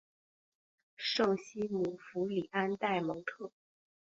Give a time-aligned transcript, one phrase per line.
[0.97, 3.51] 圣西姆福里安代蒙特。